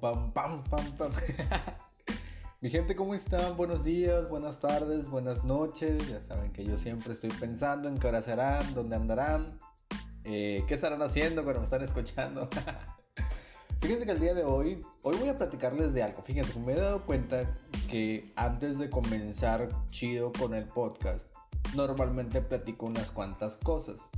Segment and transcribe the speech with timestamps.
[0.00, 1.12] pam, pam, pam, pam.
[2.62, 3.56] Mi gente, ¿cómo están?
[3.56, 6.08] Buenos días, buenas tardes, buenas noches.
[6.08, 9.58] Ya saben que yo siempre estoy pensando en qué hora serán, dónde andarán,
[10.24, 12.48] eh, qué estarán haciendo cuando me están escuchando.
[13.80, 16.22] Fíjense que el día de hoy, hoy voy a platicarles de algo.
[16.22, 17.58] Fíjense me he dado cuenta
[17.88, 21.28] que antes de comenzar chido con el podcast,
[21.74, 24.08] normalmente platico unas cuantas cosas.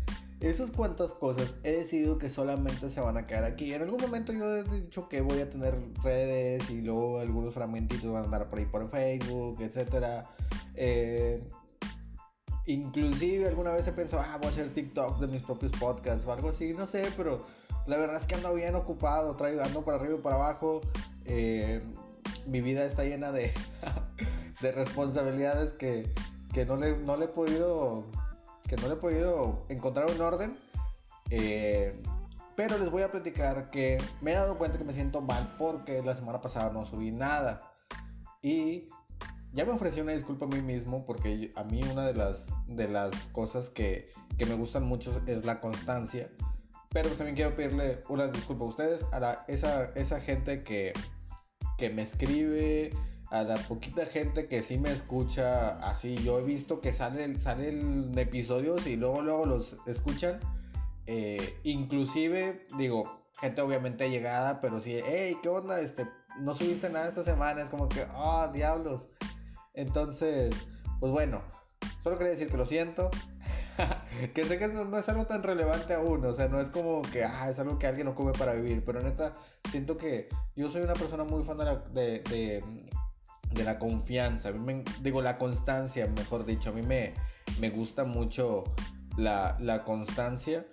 [0.43, 3.73] Esas cuantas cosas he decidido que solamente se van a quedar aquí.
[3.73, 8.11] En algún momento yo he dicho que voy a tener redes y luego algunos fragmentitos
[8.11, 10.27] van a andar por ahí por Facebook, etc.
[10.75, 11.49] Eh,
[12.67, 16.33] inclusive alguna vez he pensado, ah, voy a hacer TikToks de mis propios podcasts o
[16.33, 17.47] algo así, no sé, pero
[17.87, 20.81] la verdad es que ando bien ocupado, traigo, ando para arriba y para abajo.
[21.25, 21.81] Eh,
[22.49, 23.53] mi vida está llena de,
[24.61, 26.13] de responsabilidades que,
[26.53, 28.07] que no, le, no le he podido
[28.73, 30.59] que no le he podido encontrar un orden.
[31.29, 31.95] Eh,
[32.57, 36.01] pero les voy a platicar que me he dado cuenta que me siento mal porque
[36.03, 37.75] la semana pasada no subí nada.
[38.41, 38.89] Y
[39.53, 42.89] ya me ofrecí una disculpa a mí mismo porque a mí una de las, de
[42.89, 46.31] las cosas que, que me gustan mucho es la constancia.
[46.89, 50.95] Pero también quiero pedirle una disculpa a ustedes, a esa, esa gente que,
[51.77, 52.89] que me escribe,
[53.33, 56.17] a la poquita gente que sí me escucha así.
[56.23, 60.39] Yo he visto que salen, salen episodios y luego, luego los escuchan.
[61.07, 65.81] Eh, inclusive, digo, gente obviamente llegada, pero sí, hey, ¿qué onda?
[65.81, 66.07] Este,
[66.41, 67.63] no subiste nada esta semana.
[67.63, 69.09] Es como que, ah, diablos.
[69.73, 70.55] Entonces,
[71.01, 71.41] pues bueno,
[72.03, 73.11] solo quería decir que lo siento.
[74.35, 77.25] que sé que no, es algo tan relevante aún, o sea, no es como que,
[77.25, 79.33] ah, es algo que alguien no come para vivir, pero neta,
[79.71, 81.57] siento que yo soy una persona muy fan
[81.95, 82.63] de, de
[83.55, 87.15] la confianza, a mí me, digo la constancia, mejor dicho, a mí me,
[87.61, 88.65] me gusta mucho
[89.17, 90.67] la, la constancia.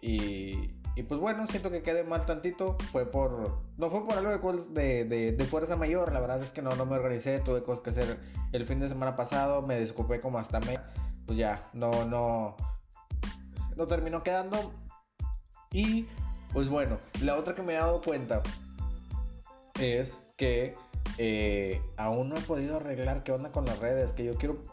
[0.00, 4.52] Y, y, pues bueno, siento que quedé mal tantito, fue por, no fue por algo
[4.70, 7.82] de, de, de, fuerza mayor, la verdad es que no, no me organicé, tuve cosas
[7.82, 8.20] que hacer
[8.52, 10.78] el fin de semana pasado, me desocupé como hasta me,
[11.26, 12.56] pues ya, no, no,
[13.76, 14.72] no terminó quedando.
[15.70, 16.06] Y
[16.52, 18.42] pues bueno, la otra que me he dado cuenta
[19.80, 20.74] es que
[21.18, 24.64] eh, aún no he podido arreglar qué onda con las redes, que yo quiero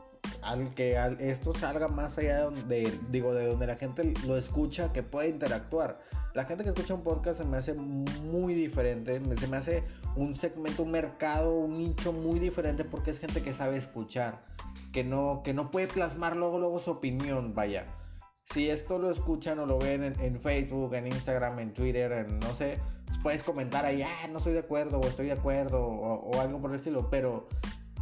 [0.42, 5.04] al que esto salga más allá de digo de donde la gente lo escucha que
[5.04, 6.00] pueda interactuar.
[6.34, 9.84] La gente que escucha un podcast se me hace muy diferente se me hace
[10.16, 14.44] un segmento un mercado un nicho muy diferente porque es gente que sabe escuchar
[14.94, 17.86] que no que no puede plasmar luego luego su opinión vaya.
[18.44, 22.40] Si esto lo escuchan o lo ven en, en Facebook en Instagram en Twitter en
[22.40, 22.80] no sé
[23.24, 26.72] puedes comentar ahí, ah, no estoy de acuerdo o estoy de acuerdo o, algo por
[26.72, 27.48] el estilo, pero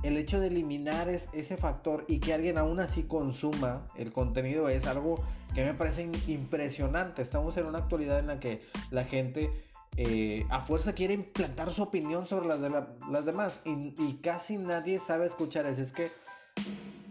[0.04, 4.70] el hecho de eliminar es, ese factor y que alguien aún así consuma el contenido
[4.70, 5.24] es algo
[5.56, 7.22] que me parece impresionante.
[7.22, 9.52] Estamos en una actualidad en la que la gente
[10.00, 15.00] eh, a fuerza quiere implantar su opinión sobre las, de las demás y, casi nadie
[15.00, 15.82] sabe escuchar eso.
[15.82, 16.12] Es que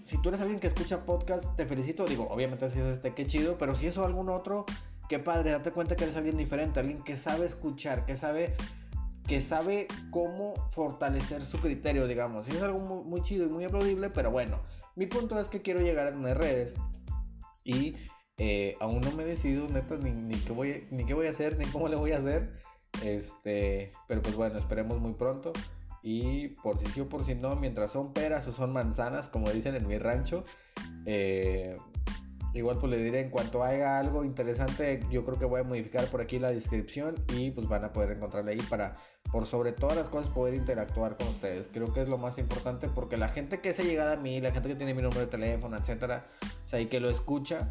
[0.04, 2.04] si tú eres alguien que escucha podcast, te felicito.
[2.04, 4.66] Digo, obviamente si es este, qué chido, pero si eso o algún otro
[5.08, 8.54] qué padre, date cuenta que eres alguien diferente, alguien que sabe escuchar, que sabe
[9.26, 12.48] que sabe cómo fortalecer su criterio, digamos.
[12.48, 14.60] Y es algo muy, chido y muy aplaudible, pero bueno,
[14.94, 16.76] mi punto es que quiero llegar a tener redes
[17.64, 17.96] y
[18.38, 21.58] eh, aún no me he decidido, neta, ni, qué voy, ni qué voy a hacer,
[21.58, 22.52] ni cómo le voy a hacer.
[23.04, 25.52] Este, pero pues bueno, esperemos muy pronto.
[26.02, 29.50] Y por si sí o por si no, mientras son peras o son manzanas, como
[29.50, 30.44] dicen en mi rancho,
[31.04, 31.76] eh,
[32.56, 36.06] Igual pues le diré en cuanto haya algo interesante, yo creo que voy a modificar
[36.06, 38.96] por aquí la descripción y pues van a poder encontrarle ahí para
[39.30, 41.68] por sobre todas las cosas poder interactuar con ustedes.
[41.70, 44.52] Creo que es lo más importante porque la gente que se llegada a mí, la
[44.52, 46.24] gente que tiene mi número de teléfono, etcétera,
[46.64, 47.68] o sea, y que lo escucha,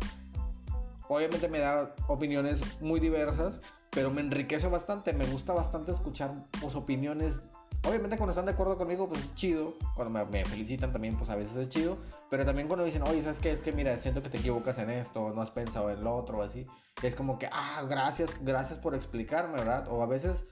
[1.07, 6.31] obviamente me da opiniones muy diversas, pero me enriquece bastante, me gusta bastante escuchar
[6.61, 7.41] pues, opiniones
[7.87, 9.75] Obviamente cuando están de acuerdo conmigo, pues es chido.
[9.95, 11.97] Cuando me, felicitan también, pues a veces es chido.
[12.31, 13.51] Pero también cuando dicen, oye, ¿sabes qué?
[13.51, 16.41] Es que mira, siento que te equivocas en esto, no has pensado en lo otro,
[16.41, 16.65] así.
[17.03, 19.87] Es como que, ah, gracias, gracias por explicarme, ¿verdad?
[19.89, 20.45] O a veces,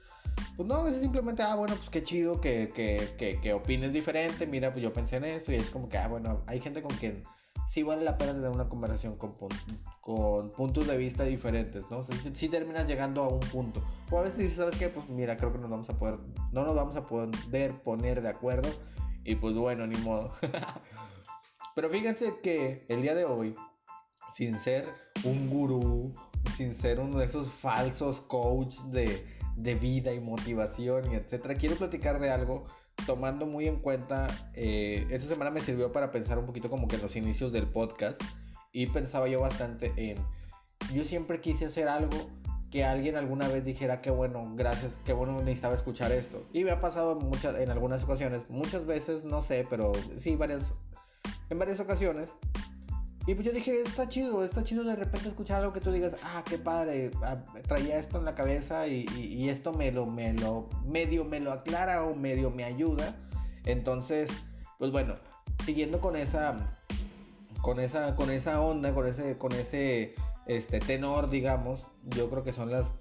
[0.56, 3.92] pues no, a veces simplemente, ah, bueno, pues qué chido que, que, que, que opines
[3.92, 4.46] diferente.
[4.46, 6.96] Mira, pues yo pensé en esto y es como que, ah, bueno, hay gente con
[6.96, 7.24] quien
[7.66, 9.34] sí vale la pena tener una conversación con,
[10.00, 12.04] con puntos de vista diferentes, ¿no?
[12.34, 13.82] si, terminas llegando a un punto.
[14.10, 14.88] O a veces dices, ¿sabes qué?
[14.88, 16.18] Pues mira, creo que nos vamos a poder,
[16.52, 18.68] no nos vamos a poder poner de acuerdo.
[19.24, 20.32] Y pues bueno, ni modo.
[21.74, 23.56] Pero fíjense que el día de hoy,
[24.32, 24.86] sin ser
[25.24, 26.12] un gurú,
[26.54, 29.26] sin ser uno de esos falsos coaches de,
[29.56, 32.66] de vida y motivación y etcétera, quiero platicar de algo
[33.06, 36.98] tomando muy en cuenta, eh, esta semana me sirvió para pensar un poquito como que
[36.98, 38.20] los inicios del podcast
[38.72, 40.18] y pensaba yo bastante en,
[40.92, 42.30] yo siempre quise hacer algo
[42.70, 46.44] que alguien alguna vez dijera que bueno, gracias, que bueno necesitaba escuchar esto.
[46.52, 50.74] Y me ha pasado muchas, en algunas ocasiones, muchas veces, no sé, pero sí, varias,
[51.50, 52.34] en varias ocasiones.
[53.26, 56.16] Y pues yo dije, está chido, está chido de repente escuchar algo que tú digas,
[56.22, 60.68] ah, qué padre, ah, traía esto en la cabeza y, esto me lo, me lo,
[60.84, 63.16] medio me lo aclara o medio me ayuda.
[63.64, 64.30] Entonces,
[64.78, 65.14] pues bueno,
[65.64, 66.76] siguiendo con esa,
[67.62, 70.14] con esa, con esa onda, con ese, con ese
[70.46, 72.94] este, tenor, digamos, yo creo que son las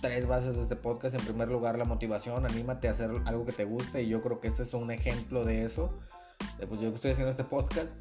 [0.00, 1.14] tres bases de este podcast.
[1.14, 4.40] En primer lugar, la motivación, anímate a hacer algo que te guste y yo creo
[4.40, 5.96] que este es un ejemplo de eso.
[6.68, 7.94] Pues yo estoy haciendo este podcast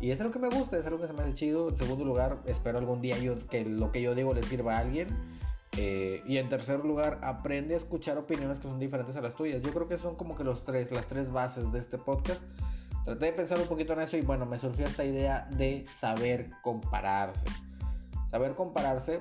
[0.00, 1.68] y es algo que me gusta, es algo que se me hace chido.
[1.68, 4.78] En segundo lugar, espero algún día yo, que lo que yo digo le sirva a
[4.78, 5.08] alguien.
[5.76, 9.60] Eh, y en tercer lugar, aprende a escuchar opiniones que son diferentes a las tuyas.
[9.62, 12.42] Yo creo que son como que los tres, las tres bases de este podcast.
[13.04, 16.50] Traté de pensar un poquito en eso y bueno, me surgió esta idea de saber
[16.62, 17.46] compararse.
[18.30, 19.20] Saber compararse,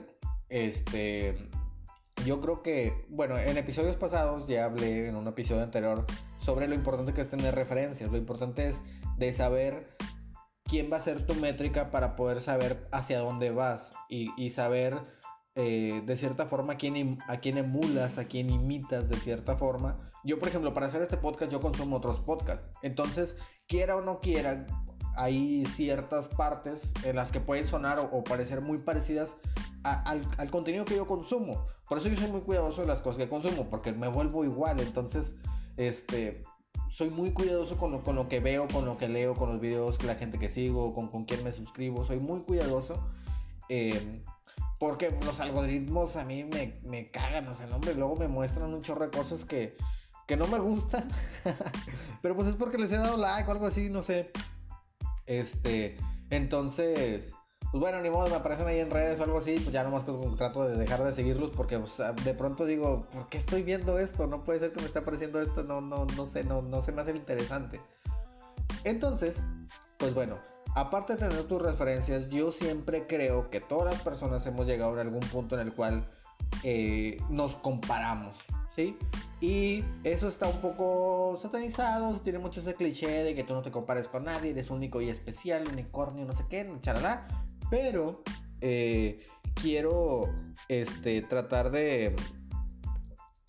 [0.50, 1.36] este,
[2.26, 6.06] yo creo que, bueno, en episodios pasados ya hablé en un episodio anterior
[6.40, 8.12] sobre lo importante que es tener referencias.
[8.12, 8.82] Lo importante es
[9.18, 9.88] de saber
[10.70, 15.02] quién va a ser tu métrica para poder saber hacia dónde vas y, saber
[15.56, 20.12] eh, de cierta forma a quién, a quién emulas, a quién imitas de cierta forma.
[20.24, 22.68] Yo, por ejemplo, para hacer este podcast yo consumo otros podcasts.
[22.84, 23.36] Entonces,
[23.68, 24.68] quiera o no quiera,
[25.18, 29.38] hay ciertas partes en las que pueden sonar o, parecer muy parecidas
[29.84, 31.66] al, al, contenido que yo consumo.
[31.88, 34.80] Por eso yo soy muy cuidadoso de las cosas que consumo, porque me vuelvo igual.
[34.80, 35.36] Entonces,
[35.78, 36.44] este,
[36.92, 39.62] soy muy cuidadoso con lo, con lo que veo, con lo que leo, con los
[39.62, 42.06] videos, que la gente que sigo, con, con me suscribo.
[42.06, 43.04] Soy muy cuidadoso.
[43.70, 44.24] Eh,
[44.80, 48.82] porque los algoritmos a mí me, me cagan, o sea, hombre, luego me muestran un
[48.82, 49.76] chorro de cosas que,
[50.26, 51.08] que no me gustan.
[52.22, 54.32] Pero pues es porque les he dado like o algo así, no sé.
[55.26, 55.98] Este,
[56.30, 57.34] entonces,
[57.72, 60.04] pues bueno, ni modo, me aparecen ahí en redes o algo así, pues ya nomás
[60.38, 61.80] trato de dejar de seguirlos porque
[62.24, 64.26] de pronto digo, ¿por qué estoy viendo esto?
[64.26, 66.92] No puede ser que me esté apareciendo esto, no, no, no sé, no, no se
[66.92, 67.80] me hace interesante.
[68.84, 69.44] Entonces,
[69.98, 70.40] pues bueno,
[70.74, 75.02] aparte de tener tus referencias, yo siempre creo que todas las personas hemos llegado a
[75.02, 76.10] algún punto en el cual
[76.64, 78.40] eh, nos comparamos,
[78.76, 78.98] ¿sí?
[79.42, 83.62] Y eso está un poco satanizado, se tiene mucho ese cliché de que tú no
[83.62, 87.28] te compares con nadie, eres único y especial, unicornio, no sé qué, charalá.
[87.70, 88.24] Pero
[88.62, 90.24] eh, quiero
[90.68, 92.16] este, tratar de...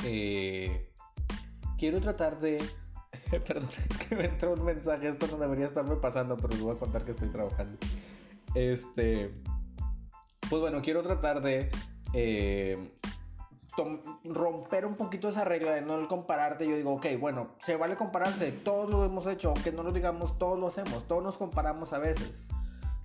[0.05, 0.91] Eh,
[1.79, 2.63] quiero tratar de...
[3.47, 6.75] Perdón, es que me entró un mensaje, esto no debería estarme pasando, pero les voy
[6.75, 7.79] a contar que estoy trabajando.
[8.55, 9.35] Este...
[10.49, 11.71] Pues bueno, quiero tratar de...
[12.13, 12.97] Eh,
[14.25, 16.69] romper un poquito esa regla de no el compararte.
[16.69, 20.39] Yo digo, ok, bueno, se vale compararse, todos lo hemos hecho, aunque no lo digamos,
[20.39, 22.43] todos lo hacemos, todos nos comparamos a veces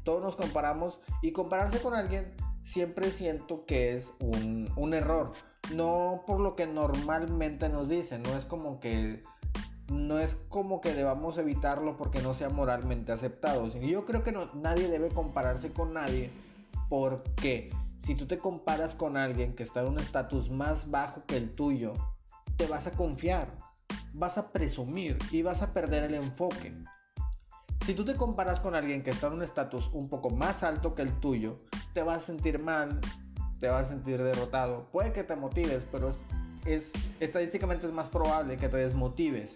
[0.05, 5.31] todos nos comparamos y compararse con alguien siempre siento que es un, error.
[5.73, 9.23] No por lo que normalmente nos dicen, no es como que
[9.89, 13.67] no es como que debamos evitarlo porque no sea moralmente aceptado.
[13.67, 16.31] Yo creo que nadie debe compararse con nadie
[16.89, 21.37] porque si tú te comparas con alguien que está en un estatus más bajo que
[21.37, 21.93] el tuyo,
[22.57, 23.55] te vas a confiar,
[24.13, 26.73] vas a presumir y vas a perder el enfoque.
[27.85, 30.95] Si tú te comparas con alguien que está en un estatus un poco más alto
[30.95, 31.59] que el tuyo,
[31.93, 32.99] te vas a sentir mal,
[33.59, 34.87] te vas a sentir derrotado.
[34.91, 36.09] Puede que te motives, pero
[36.65, 39.53] es, estadísticamente es más probable que te desmotives.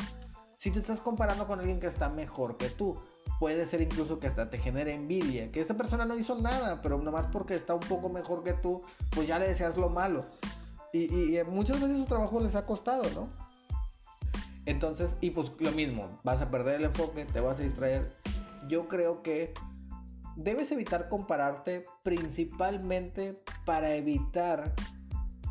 [0.58, 3.00] Si te estás comparando con alguien que está mejor que tú,
[3.40, 7.00] puede ser incluso que hasta te genere envidia, que esa persona no hizo nada, pero
[7.00, 10.28] nomás porque está un poco mejor que tú, pues ya le deseas lo malo.
[10.94, 13.49] Y, y muchas veces su trabajo les ha costado, ¿no?
[14.70, 18.12] Entonces, y pues lo mismo, vas a perder el enfoque, te vas a distraer.
[18.68, 19.52] Yo creo que
[20.36, 24.76] debes evitar compararte principalmente para evitar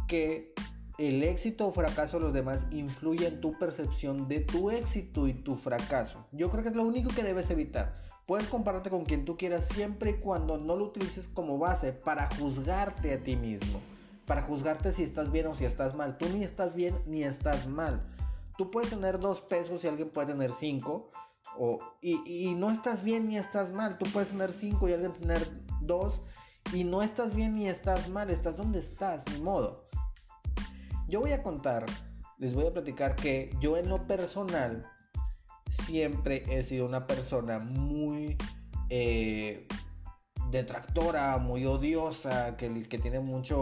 [0.07, 0.55] que
[0.99, 5.35] el éxito o fracaso de los demás influya en tu percepción de tu éxito y
[5.35, 6.25] tu fracaso.
[6.31, 7.97] Yo creo que es lo único que debes evitar.
[8.25, 12.29] Puedes compararte con quien tú quieras siempre y cuando no lo utilices como base para
[12.37, 13.81] juzgarte a ti mismo.
[14.27, 16.19] Para juzgarte si estás bien o si estás mal.
[16.19, 18.01] Tú ni estás bien ni estás mal
[18.59, 21.11] tú puedes tener dos pesos y alguien puede tener cinco.
[21.57, 23.97] O, y, no estás bien ni estás mal.
[23.97, 25.49] Tú puedes tener cinco y alguien tener
[25.81, 26.21] dos.
[26.75, 28.29] Y no estás bien ni estás mal.
[28.29, 29.89] Estás donde estás, ni modo.
[31.09, 31.87] Yo voy a contar,
[32.37, 34.85] les voy a platicar que yo en lo personal
[35.71, 38.37] siempre he sido una persona muy
[38.91, 39.67] eh,
[40.51, 43.61] detractora, muy odiosa, que, que tiene mucho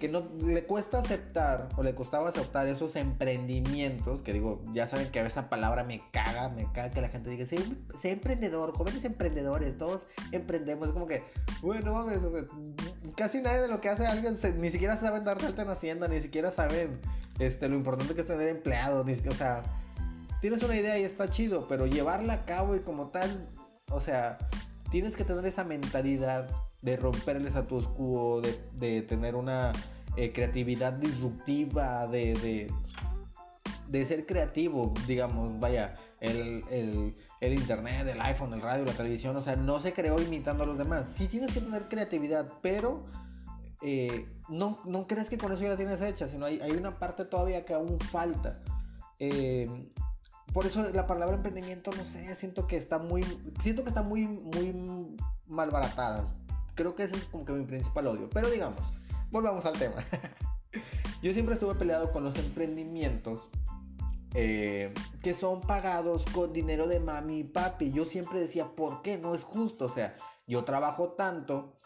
[0.00, 5.10] que no le cuesta aceptar o le costaba aceptar esos emprendimientos, que digo, ya saben
[5.10, 7.60] que esa palabra me caga, me caga que la gente diga, sé,
[8.10, 11.22] emprendedor, jóvenes emprendedores, todos emprendemos, es como que,
[11.60, 12.22] bueno, mames,
[13.14, 16.18] casi nadie de lo que hace alguien ni siquiera saben dar alta en Hacienda, ni
[16.20, 16.98] siquiera saben
[17.38, 19.62] este, lo importante que es tener empleados, ni, o sea,
[20.40, 23.50] tienes una idea y está chido, pero llevarla a cabo y como tal,
[23.90, 24.38] o sea,
[24.90, 26.48] tienes que tener esa mentalidad
[26.82, 29.72] de romper el status quo, de, tener una
[30.16, 32.70] eh, creatividad disruptiva, de,
[33.88, 36.64] de, ser creativo, digamos, vaya, el,
[37.40, 40.78] internet, el iPhone, el radio, la televisión, o sea, no se creó imitando a los
[40.78, 41.08] demás.
[41.08, 43.04] Sí tienes que tener creatividad, pero
[43.82, 46.98] eh, no, no crees que con eso ya la tienes hecha, sino hay, hay una
[46.98, 48.62] parte todavía que aún falta.
[49.18, 49.68] Eh,
[50.54, 53.22] por eso la palabra emprendimiento, no sé, siento que está muy,
[53.60, 54.74] siento que está muy, muy
[55.46, 56.24] malbaratada
[56.80, 58.30] creo que ese es como que mi principal odio.
[58.32, 58.94] Pero digamos,
[59.30, 59.96] volvamos al tema.
[61.22, 63.50] Yo siempre estuve peleado con los emprendimientos
[64.32, 67.92] eh, que son pagados con dinero de mami y papi.
[67.92, 69.18] Yo siempre decía, ¿por qué?
[69.18, 69.84] No es justo.
[69.84, 71.79] O sea, yo trabajo tanto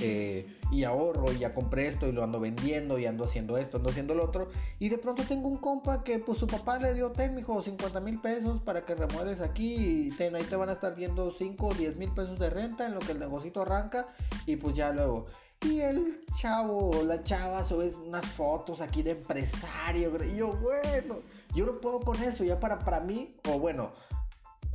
[0.00, 3.78] eh, y ahorro y ya compré esto y lo ando vendiendo y ando haciendo esto,
[3.78, 4.48] ando haciendo lo otro.
[4.78, 8.00] Y de pronto tengo un compa que pues su papá le dio, ten, mijo, 50
[8.00, 11.66] mil pesos para que remueres aquí y ten, ahí te van a estar viendo 5
[11.66, 14.08] o 10 mil pesos de renta en lo que el negocito arranca
[14.46, 15.26] y pues ya luego.
[15.62, 20.12] Y el chavo o la chava sube unas fotos aquí de empresario.
[20.24, 21.18] Y yo, bueno,
[21.52, 22.44] yo no puedo con eso.
[22.44, 23.90] Ya para, para mí, o bueno,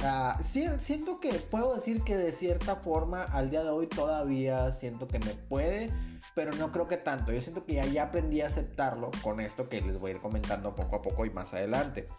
[0.06, 5.08] Ah, siento que puedo decir que de cierta forma al día de hoy todavía siento
[5.08, 5.92] que me puede,
[6.36, 7.32] pero no creo que tanto.
[7.32, 10.22] Yo siento que ya, ya aprendí a aceptarlo con esto que les voy a ir
[10.22, 12.10] comentando poco a poco y más adelante.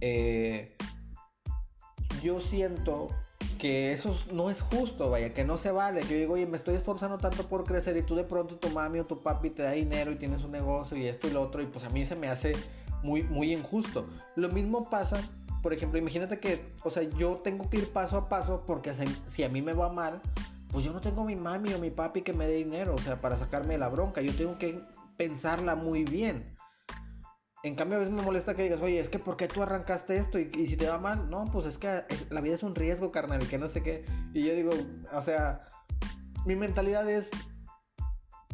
[0.00, 0.74] Eh,
[2.22, 3.08] yo siento
[3.58, 6.00] que eso no es justo, vaya, que no se vale.
[6.02, 9.00] Yo digo, oye, me estoy esforzando tanto por crecer y tú de pronto tu mami
[9.00, 11.60] o tu papi te da dinero y tienes un negocio y esto y lo otro
[11.60, 12.56] y pues a mí se me hace
[13.02, 14.08] muy, muy injusto.
[14.34, 15.20] Lo mismo pasa
[15.62, 18.92] por ejemplo, imagínate que, o sea, yo tengo que ir paso a paso porque
[19.26, 20.20] si a mí me va mal,
[20.70, 23.20] pues yo no tengo mi mami o mi papi que me dé dinero, o sea,
[23.20, 24.20] para sacarme la bronca.
[24.20, 24.80] Yo tengo que
[25.16, 26.54] pensarla muy bien.
[27.64, 30.16] En cambio, a veces me molesta que digas, oye, es que ¿por qué tú arrancaste
[30.16, 30.38] esto?
[30.38, 33.42] Y, si te va mal, no, pues es que la vida es un riesgo, carnal,
[33.42, 34.04] y que no sé qué.
[34.32, 34.70] Y yo digo,
[35.12, 35.68] o sea,
[36.46, 37.30] mi mentalidad es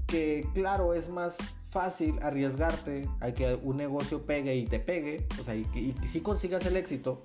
[0.07, 1.37] que, claro, es más
[1.75, 6.21] fácil arriesgarte a que un negocio pegue y te pegue, o sea, y que si
[6.21, 7.25] consigas el éxito,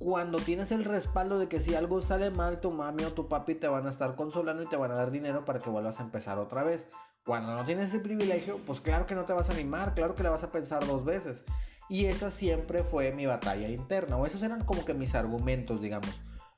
[0.00, 3.54] cuando tienes el respaldo de que si algo sale mal, tu mami o tu papi
[3.54, 6.02] te van a estar consolando y te van a dar dinero para que vuelvas a
[6.02, 6.88] empezar otra vez.
[7.24, 10.24] Cuando no tienes ese privilegio, pues claro que no te vas a animar, claro que
[10.24, 11.44] le vas a pensar dos veces.
[11.88, 16.10] Y esa siempre fue mi batalla interna, o esos eran como que mis argumentos, digamos,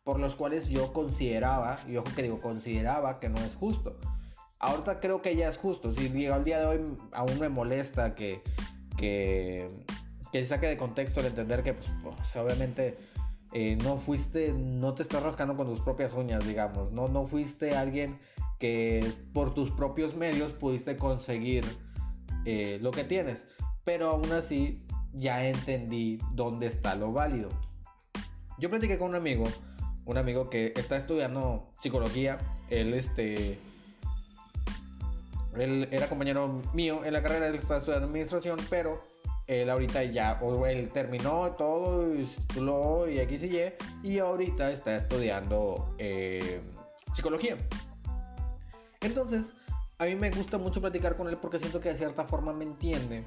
[0.02, 3.98] por los cuales yo consideraba, y ojo que digo, consideraba que no es justo.
[4.62, 5.92] Ahorita creo que ya es justo.
[5.92, 6.80] Si digo, al día de hoy
[7.12, 8.40] aún me molesta que,
[8.96, 9.68] que,
[10.32, 12.96] que saque de contexto el entender que, pues, pues obviamente
[13.52, 16.92] eh, no fuiste, no te estás rascando con tus propias uñas, digamos.
[16.92, 18.20] No, no fuiste alguien
[18.60, 21.64] que por tus propios medios pudiste conseguir
[22.44, 23.48] eh, lo que tienes.
[23.82, 27.48] Pero aún así ya entendí dónde está lo válido.
[28.60, 29.42] Yo platiqué con un amigo,
[30.04, 32.38] un amigo que está estudiando psicología.
[32.70, 33.58] Él, este
[35.58, 39.02] él era compañero mío en la carrera, él estaba estudiando administración, pero
[39.46, 43.72] él ahorita ya, o él terminó todo, y estudió y X y Y,
[44.14, 46.60] y ahorita está estudiando eh,
[47.12, 47.56] psicología.
[49.00, 49.54] Entonces,
[49.98, 52.64] a mí me gusta mucho platicar con él porque siento que de cierta forma me
[52.64, 53.24] entiende.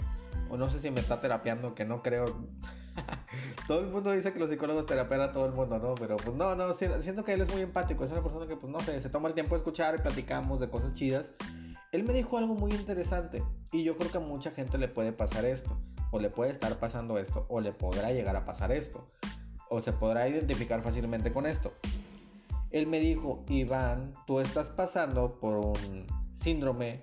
[0.50, 2.25] O no sé si me está terapiando, que no creo.
[3.67, 5.96] todo el mundo dice que los psicólogos terapean a todo el mundo, ¿no?
[5.96, 8.05] Pero pues no, no, siento que él es muy empático.
[8.05, 10.60] Es una persona que, pues no sé, se toma el tiempo de escuchar y platicamos
[10.60, 11.34] de cosas chidas.
[11.96, 15.14] Él me dijo algo muy interesante y yo creo que a mucha gente le puede
[15.14, 15.80] pasar esto,
[16.12, 19.08] o le puede estar pasando esto, o le podrá llegar a pasar esto,
[19.70, 21.72] o se podrá identificar fácilmente con esto.
[22.70, 27.02] Él me dijo, Iván, tú estás pasando por un síndrome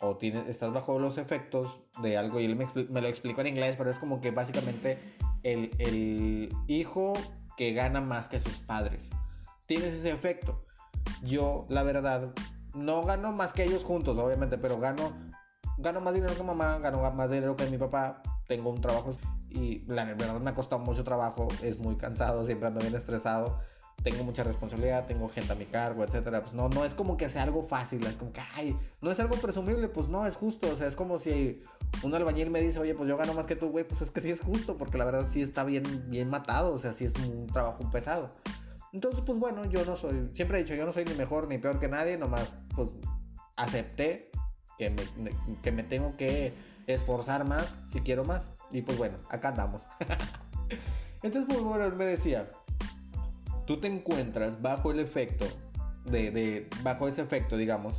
[0.00, 3.74] o tienes, estás bajo los efectos de algo y él me, lo explicó en inglés,
[3.76, 5.00] pero es como que básicamente
[5.42, 7.12] el, el hijo
[7.56, 9.10] que gana más que sus padres.
[9.66, 10.64] Tienes ese efecto.
[11.24, 12.32] Yo, la verdad,
[12.74, 15.12] no gano más que ellos juntos, obviamente, pero gano,
[15.78, 19.14] gano más dinero que mamá, gano más dinero que mi papá, tengo un trabajo
[19.50, 23.58] y la verdad me ha costado mucho trabajo, es muy cansado, siempre ando bien estresado,
[24.02, 26.40] tengo mucha responsabilidad, tengo gente a mi cargo, etcétera.
[26.40, 29.20] Pues no, no es como que sea algo fácil, es como que, ay, no es
[29.20, 31.60] algo presumible, pues no, es justo, o sea, es como si
[32.02, 34.20] un albañil me dice, oye, pues yo gano más que tú, güey, pues es que
[34.20, 37.14] sí es justo, porque la verdad sí está bien, bien matado, o sea, sí es
[37.14, 38.30] un trabajo pesado.
[38.92, 41.58] Entonces, pues bueno, yo no soy, siempre he dicho, yo no soy ni mejor ni
[41.58, 42.90] peor que nadie, nomás, pues
[43.56, 44.30] acepté
[44.76, 45.02] que me,
[45.62, 46.52] que me tengo que
[46.86, 48.50] esforzar más si quiero más.
[48.70, 49.86] Y pues bueno, acá andamos.
[51.22, 52.48] Entonces, pues bueno, él me decía,
[53.66, 55.46] tú te encuentras bajo el efecto,
[56.04, 57.98] de, de, bajo ese efecto, digamos,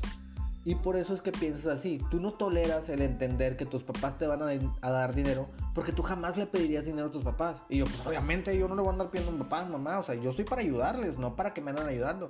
[0.66, 2.00] y por eso es que piensas así.
[2.10, 6.04] Tú no toleras el entender que tus papás te van a, dar dinero porque tú
[6.04, 7.62] jamás le pedirías dinero a tus papás.
[7.70, 10.00] Y yo, pues obviamente yo no le voy a andar pidiendo a mi papá, mamá.
[10.00, 12.28] O sea, yo estoy para ayudarles, no para que me andan ayudando.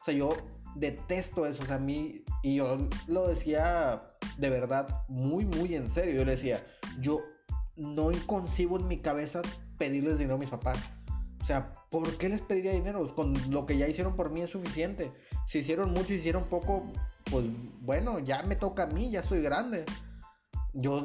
[0.00, 0.30] O sea, yo
[0.74, 1.62] detesto eso.
[1.62, 2.76] O sea, a mí, y yo
[3.06, 4.02] lo decía
[4.38, 6.16] de verdad muy, muy en serio.
[6.16, 6.64] Yo le decía,
[7.00, 7.20] yo
[7.76, 9.42] no concibo en mi cabeza
[9.78, 10.78] pedirles dinero a mis papás.
[11.42, 13.14] O sea, ¿por qué les pediría dinero?
[13.14, 15.12] Con lo que ya hicieron por mí es suficiente.
[15.46, 16.82] Si hicieron mucho, hicieron poco,
[17.30, 17.44] pues
[17.80, 19.84] bueno, ya me toca a mí, ya soy grande.
[20.72, 21.04] Yo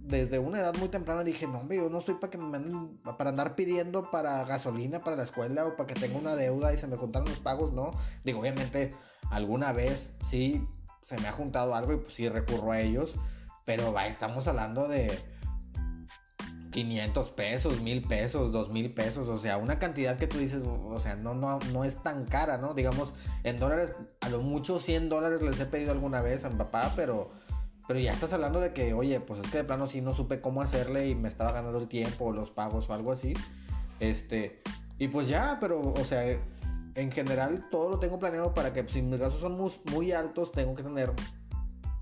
[0.00, 2.98] desde una edad muy temprana dije, no, hombre, yo no soy para que me manden,
[3.18, 6.78] para andar pidiendo para gasolina para la escuela o para que tenga una deuda y
[6.78, 7.92] se me contaron los pagos, no.
[8.24, 8.94] Digo, obviamente,
[9.30, 10.66] alguna vez sí
[11.02, 13.14] se me ha juntado algo y pues sí recurro a ellos,
[13.64, 15.18] pero va, estamos hablando de
[16.72, 21.14] 500 pesos, 1000 pesos, 2000 pesos, o sea, una cantidad que tú dices, o sea,
[21.14, 22.74] no, no, no es tan cara, ¿no?
[22.74, 23.14] Digamos,
[23.44, 26.92] en dólares, a lo mucho 100 dólares les he pedido alguna vez a mi papá,
[26.96, 27.30] pero,
[27.86, 30.40] pero ya estás hablando de que, oye, pues es que de plano sí no supe
[30.40, 33.34] cómo hacerle y me estaba ganando el tiempo, o los pagos o algo así,
[34.00, 34.62] este,
[34.98, 36.24] y pues ya, pero, o sea,
[36.94, 40.52] en general todo lo tengo planeado para que si mis gastos son muy, muy altos,
[40.52, 41.12] tengo que tener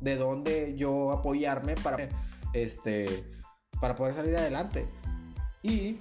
[0.01, 2.09] de dónde yo apoyarme para,
[2.53, 3.40] este,
[3.81, 4.87] para poder salir adelante.
[5.63, 5.99] Y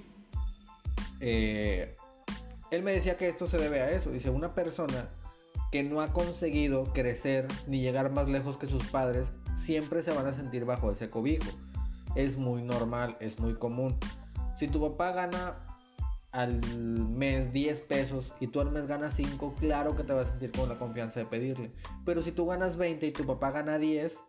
[1.19, 1.95] eh,
[2.71, 4.11] él me decía que esto se debe a eso.
[4.11, 5.09] Dice, una persona
[5.71, 10.25] que no ha conseguido crecer ni llegar más lejos que sus padres, siempre se van
[10.27, 11.49] a sentir bajo ese cobijo.
[12.15, 13.97] Es muy normal, es muy común.
[14.57, 15.55] Si tu papá gana
[16.31, 16.61] al
[17.15, 20.51] mes 10 pesos y tú al mes ganas 5, claro que te vas a sentir
[20.51, 21.71] con la confianza de pedirle.
[22.05, 24.19] Pero si tú ganas 20 y tu papá gana 10,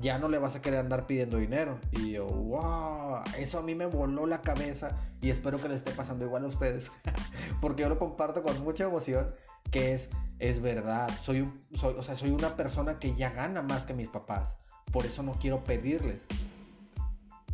[0.00, 1.78] ya no le vas a querer andar pidiendo dinero.
[1.92, 5.92] Y yo, wow, eso a mí me voló la cabeza y espero que le esté
[5.92, 6.90] pasando igual a ustedes,
[7.60, 9.34] porque yo lo comparto con mucha emoción,
[9.70, 13.62] que es, es verdad, soy, un, soy, o sea, soy una persona que ya gana
[13.62, 14.58] más que mis papás,
[14.92, 16.26] por eso no quiero pedirles.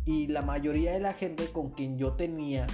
[0.05, 2.67] Y la mayoría de la gente con quien yo tenía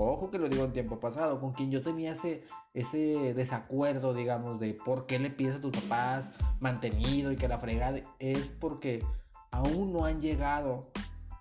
[0.00, 4.60] Ojo que lo digo en tiempo pasado, con quien yo tenía ese, ese desacuerdo, digamos,
[4.60, 6.30] de por qué le pides a tus papás
[6.60, 9.04] mantenido y que la fregada, es porque
[9.50, 10.88] aún no han llegado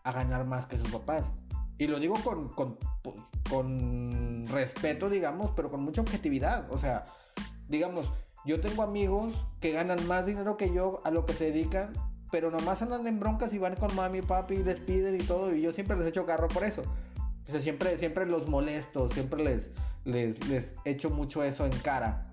[0.03, 1.31] a ganar más que sus papás.
[1.77, 2.79] Y lo digo con, con,
[3.47, 6.65] con respeto, digamos, pero con mucha objetividad.
[6.71, 7.05] O sea,
[7.69, 8.11] digamos,
[8.43, 11.93] yo tengo amigos que ganan más dinero que yo a lo que se dedican,
[12.31, 15.53] pero nomás andan en broncas y van con mami papi y les piden y todo,
[15.53, 16.81] y yo siempre les echo carro por eso.
[17.47, 19.71] O sea, siempre, siempre los molesto, siempre les,
[20.03, 22.23] les, les echo mucho eso en cara.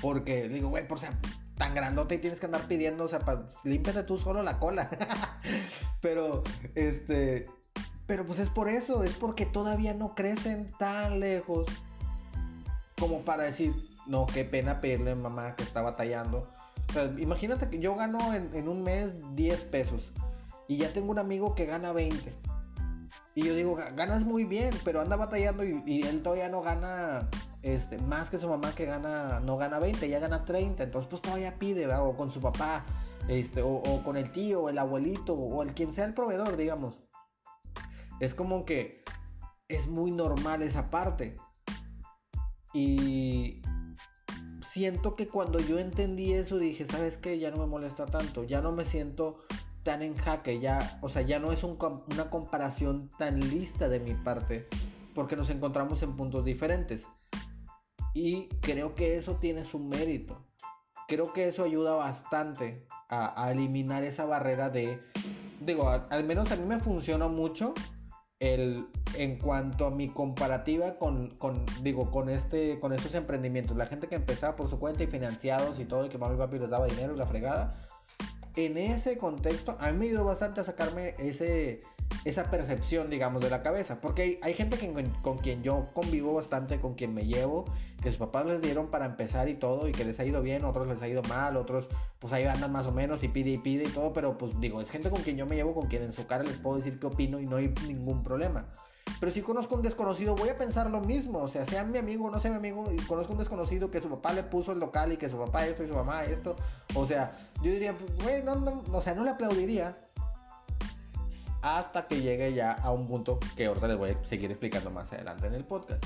[0.00, 1.14] Porque digo, güey, por ser
[1.56, 3.48] tan grandote y tienes que andar pidiendo, o sea, pa,
[4.06, 4.88] tú solo la cola.
[6.00, 6.44] pero,
[6.76, 7.46] este,
[8.06, 11.66] pero pues es por eso, es porque todavía no crecen tan lejos
[12.98, 13.74] como para decir,
[14.06, 16.48] no, qué pena pedirle a mamá que está batallando.
[17.18, 20.12] Imagínate que yo gano en, en un mes 10 pesos
[20.68, 22.47] y ya tengo un amigo que gana 20
[23.38, 27.28] y yo digo, ganas muy bien, pero anda batallando y, él todavía no gana
[27.62, 30.82] este, más que su mamá que gana, no gana 20, ya gana 30.
[30.82, 32.84] Entonces pues todavía pide, o con su papá,
[33.28, 36.98] este, o, con el tío, o el abuelito, o el quien sea el proveedor, digamos.
[38.18, 39.04] Es como que
[39.68, 41.36] es muy normal esa parte.
[42.74, 43.62] Y
[44.62, 47.38] siento que cuando yo entendí eso dije, ¿sabes qué?
[47.38, 49.36] Ya no me molesta tanto, ya no me siento
[49.88, 54.12] tan en jaque, ya, o sea, ya no es una comparación tan lista de mi
[54.12, 54.68] parte,
[55.14, 57.06] porque nos encontramos en puntos diferentes.
[58.12, 60.44] Y creo que eso tiene su mérito.
[61.08, 65.00] Creo que eso ayuda bastante a, eliminar esa barrera de,
[65.62, 67.72] digo, al menos a mí me funciona mucho
[68.40, 71.34] el, en cuanto a mi comparativa con,
[71.80, 73.74] digo, con, este, con estos emprendimientos.
[73.74, 76.38] La gente que empezaba por su cuenta y financiados y todo, y que mami y
[76.38, 77.74] papi les daba dinero y la fregada
[78.66, 81.80] en ese contexto, a mí me ayudó bastante a sacarme ese,
[82.24, 84.00] esa percepción, digamos, de la cabeza.
[84.00, 84.78] Porque hay, gente
[85.22, 87.66] con, quien yo convivo bastante, con quien me llevo,
[88.02, 90.64] que sus papás les dieron para empezar y todo, y que les ha ido bien,
[90.64, 91.86] otros les ha ido mal, otros
[92.18, 94.80] pues ahí andan más o menos y pide y pide y todo, pero pues digo,
[94.80, 96.98] es gente con quien yo me llevo, con quien en su cara les puedo decir
[96.98, 98.66] qué opino y no hay ningún problema.
[99.20, 101.40] Pero si conozco un desconocido, voy a pensar lo mismo.
[101.40, 104.00] O sea, sea mi amigo o no sea mi amigo, y conozco un desconocido que
[104.00, 106.56] su papá le puso el local y que su papá esto y su mamá esto.
[106.94, 109.98] O sea, yo diría, pues, no, no, o sea, no le aplaudiría.
[111.60, 115.12] Hasta que llegue ya a un punto que ahorita les voy a seguir explicando más
[115.12, 116.04] adelante en el podcast.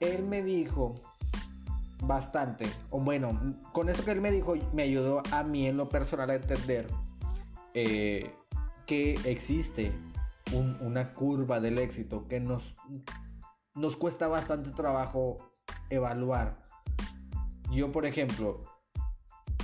[0.00, 0.94] Él me dijo
[2.02, 2.68] bastante.
[2.90, 6.30] O bueno, con esto que él me dijo, me ayudó a mí en lo personal
[6.30, 6.88] a entender
[7.74, 8.34] eh,
[8.86, 9.92] que existe
[10.52, 12.74] una curva del éxito que nos,
[13.74, 15.36] nos cuesta bastante trabajo
[15.90, 16.64] evaluar.
[17.70, 18.64] Yo, por ejemplo,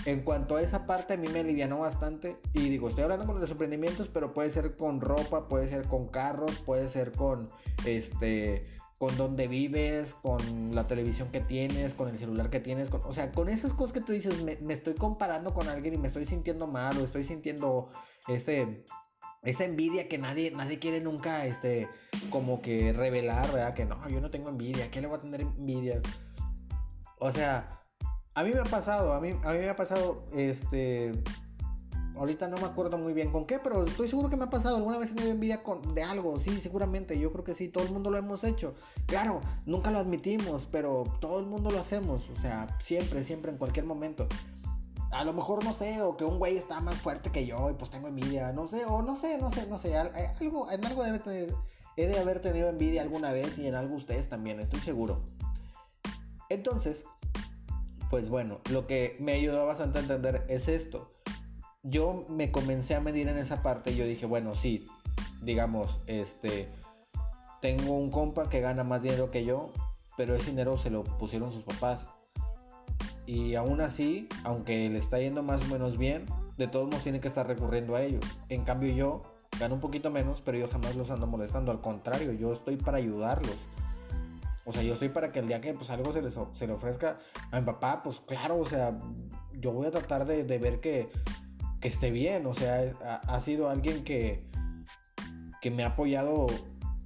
[0.06, 3.40] en cuanto a esa parte a mí me alivianó bastante y digo, estoy hablando con
[3.40, 7.48] los emprendimientos, pero puede ser con ropa, puede ser con carros, puede ser con
[7.86, 8.66] este
[8.98, 13.12] con dónde vives, con la televisión que tienes, con el celular que tienes, con, o
[13.12, 16.06] sea, con esas cosas que tú dices, me, me, estoy comparando con alguien y me
[16.06, 17.90] estoy sintiendo mal o estoy sintiendo
[18.28, 18.84] ese
[19.44, 21.88] esa envidia que nadie nadie quiere nunca este
[22.30, 23.74] como que revelar, ¿verdad?
[23.74, 26.00] Que no, yo no tengo envidia, ¿qué le voy a tener envidia?
[27.18, 27.80] O sea,
[28.34, 31.12] a mí me ha pasado, a mí, a mí me ha pasado, este,
[32.16, 34.76] ahorita no me acuerdo muy bien con qué, pero estoy seguro que me ha pasado.
[34.76, 37.84] Alguna vez he tenido envidia con, de algo, sí, seguramente, yo creo que sí, todo
[37.84, 38.74] el mundo lo hemos hecho.
[39.06, 43.58] Claro, nunca lo admitimos, pero todo el mundo lo hacemos, o sea, siempre, siempre, en
[43.58, 44.26] cualquier momento.
[45.14, 47.74] A lo mejor no sé, o que un güey está más fuerte que yo y
[47.74, 51.04] pues tengo envidia, no sé, o no sé, no sé, no sé, algo, en algo
[51.04, 51.54] debe tener,
[51.96, 55.22] he de haber tenido envidia alguna vez y en algo ustedes también, estoy seguro.
[56.48, 57.04] Entonces,
[58.10, 61.10] pues bueno, lo que me ayudó bastante a entender es esto.
[61.82, 64.86] Yo me comencé a medir en esa parte y yo dije, bueno, sí,
[65.42, 66.68] digamos, este,
[67.60, 69.70] tengo un compa que gana más dinero que yo,
[70.16, 72.08] pero ese dinero se lo pusieron sus papás.
[73.26, 76.26] Y aún así, aunque le está yendo más o menos bien,
[76.58, 78.24] de todos modos tiene que estar recurriendo a ellos.
[78.48, 79.20] En cambio yo
[79.58, 81.72] gano un poquito menos, pero yo jamás los ando molestando.
[81.72, 83.56] Al contrario, yo estoy para ayudarlos.
[84.66, 86.72] O sea, yo estoy para que el día que pues algo se, les, se le
[86.72, 87.18] ofrezca
[87.50, 88.96] a mi papá, pues claro, o sea,
[89.52, 91.10] yo voy a tratar de, ver que,
[91.80, 92.46] que, esté bien.
[92.46, 92.94] O sea,
[93.26, 94.48] ha, sido alguien que,
[95.60, 96.46] que me ha apoyado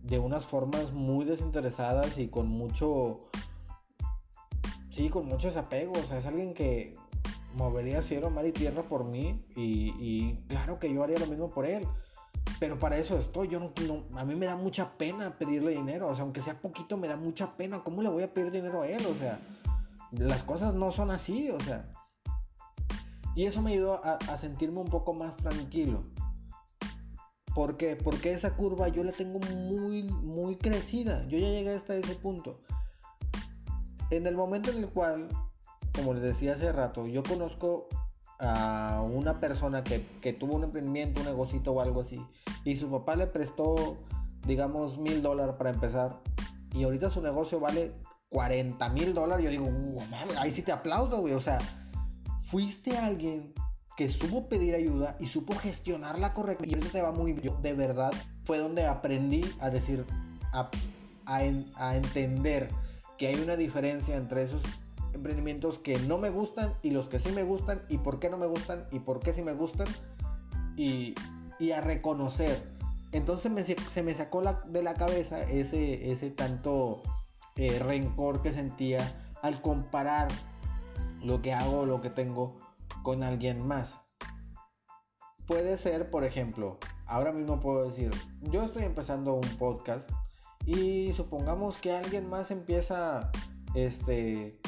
[0.02, 3.18] de unas formas muy desinteresadas y con mucho...
[4.98, 5.92] Sí, con mucho desapego.
[5.92, 6.96] O sea, es alguien que
[7.54, 11.66] movería cielo, mar y tierra por mí y, claro que yo haría lo mismo por
[11.66, 11.86] él.
[12.58, 13.72] Pero para eso estoy, yo no,
[14.18, 17.16] a mí me da mucha pena pedirle dinero, o sea, aunque sea poquito me da
[17.16, 19.06] mucha pena, ¿cómo le voy a pedir dinero a él?
[19.06, 19.38] O sea,
[20.10, 21.92] las cosas no son así, o sea.
[23.36, 26.02] Y eso me ayudó a, sentirme un poco más tranquilo.
[27.54, 27.76] ¿Por?
[28.02, 31.24] Porque esa curva yo la tengo muy, muy crecida.
[31.28, 32.58] Yo ya llegué hasta ese punto.
[34.10, 35.28] En el momento en el cual,
[35.94, 37.88] como les decía hace rato, yo conozco
[38.38, 42.24] a una persona que, tuvo un emprendimiento, un negocito o algo así,
[42.64, 43.98] y su papá le prestó,
[44.46, 46.20] digamos, mil dólares para empezar,
[46.72, 47.92] y ahorita su negocio vale
[48.30, 49.68] 40 mil dólares, yo digo,
[50.38, 51.58] ahí sí te aplaudo, güey, o sea,
[52.42, 53.52] fuiste alguien
[53.96, 57.74] que supo pedir ayuda y supo gestionarla correctamente, y eso te va muy bien, de
[57.74, 58.12] verdad,
[58.44, 60.06] fue donde aprendí a decir,
[60.52, 60.70] a,
[61.26, 62.70] a entender
[63.18, 64.62] que hay una diferencia entre esos
[65.12, 68.38] emprendimientos que no me gustan y los que sí me gustan y por qué no
[68.38, 69.88] me gustan y por qué sí me gustan
[70.76, 71.14] y,
[71.74, 72.62] a reconocer.
[73.10, 77.02] Entonces se me sacó de la cabeza ese, ese tanto
[77.56, 80.28] eh, rencor que sentía al comparar
[81.20, 82.56] lo que hago, lo que tengo
[83.02, 84.00] con alguien más.
[85.46, 88.10] Puede ser, por ejemplo, ahora mismo puedo decir,
[88.42, 90.10] yo estoy empezando un podcast
[90.68, 93.30] y supongamos que alguien más empieza
[93.74, 94.60] este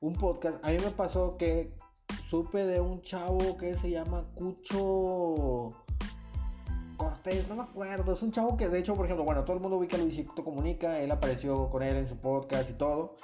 [0.00, 0.64] un podcast.
[0.64, 1.76] A mí me pasó que
[2.30, 5.68] supe de un chavo que se llama Cucho
[6.96, 8.14] Cortés, no me acuerdo.
[8.14, 10.42] Es un chavo que, de hecho, por ejemplo, bueno, todo el mundo ubica a Luisito
[10.42, 11.00] Comunica.
[11.00, 13.16] Él apareció con él en su podcast y todo.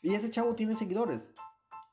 [0.00, 1.24] Y ese chavo tiene seguidores.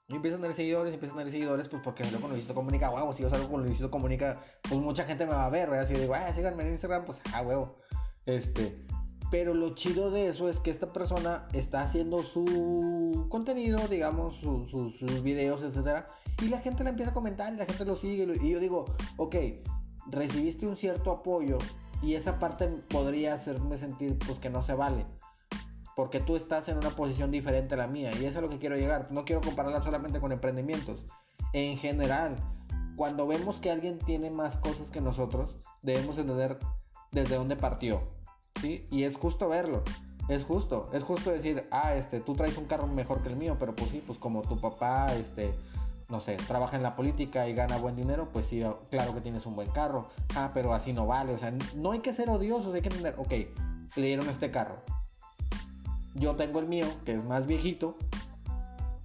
[0.09, 2.91] Y empiezan a tener seguidores, empiezan a tener seguidores, pues porque salió con Luisito Comunica,
[2.91, 5.87] huevo, si yo salgo con Luisito Comunica, pues mucha gente me va a ver, ¿verdad?
[5.87, 7.79] Si yo digo, ah, síganme en Instagram, pues, ah, huevo.
[8.25, 8.85] Este,
[9.31, 15.23] pero lo chido de eso es que esta persona está haciendo su contenido, digamos, sus
[15.23, 16.05] videos, etc.
[16.41, 18.27] Y la gente le empieza a comentar y la gente lo sigue.
[18.41, 19.35] Y yo digo, ok,
[20.07, 21.57] recibiste un cierto apoyo
[22.03, 25.05] y esa parte podría hacerme sentir pues que no se vale.
[25.95, 28.11] Porque tú estás en una posición diferente a la mía.
[28.11, 29.13] Y eso es lo que quiero llegar.
[29.13, 31.05] No quiero compararla solamente con emprendimientos.
[31.53, 32.35] En general,
[32.97, 36.59] cuando vemos que alguien tiene más cosas que nosotros, debemos entender
[37.11, 38.01] desde dónde partió
[38.63, 39.83] y es justo verlo.
[40.27, 43.57] Es justo, es justo decir, ah, este, tú traes un carro mejor que el mío,
[43.59, 45.53] pero pues sí, pues como tu papá, este,
[46.09, 49.45] no sé, trabaja en la política y gana buen dinero, pues sí, claro que tienes
[49.45, 50.07] un buen carro.
[50.35, 51.33] Ah, pero así no vale.
[51.33, 53.33] O sea, no hay que ser odiosos, hay que entender, ok,
[53.95, 54.77] le dieron este carro.
[56.15, 57.97] Yo tengo el mío, que es más viejito,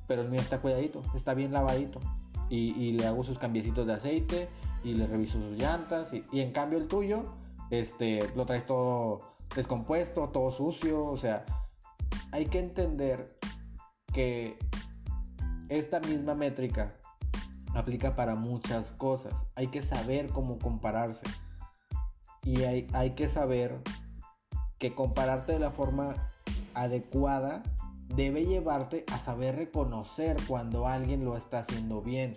[0.06, 2.00] pero el mío está cuidadito, está bien lavadito.
[2.48, 4.48] Y, le hago sus cambiecitos de aceite
[4.84, 6.12] y le reviso sus llantas.
[6.12, 7.24] Y, y en cambio el tuyo,
[7.70, 11.44] este, lo traes todo descompuesto, todo sucio, o sea,
[12.30, 13.36] hay que entender
[14.12, 14.58] que
[15.68, 16.94] esta misma métrica
[17.74, 19.46] aplica para muchas cosas.
[19.54, 21.26] Hay que saber cómo compararse.
[22.44, 23.82] Y hay, hay que saber
[24.78, 26.30] que compararte de la forma
[26.74, 27.62] adecuada
[28.14, 32.34] debe llevarte a saber reconocer cuando alguien lo está haciendo bien.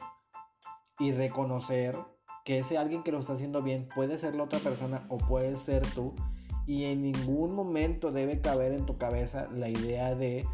[0.98, 1.96] Y reconocer
[2.44, 5.56] que ese alguien que lo está haciendo bien puede ser la otra persona o puede
[5.56, 6.16] ser tú.
[6.70, 10.46] Y en ningún momento debe caber en tu cabeza la idea de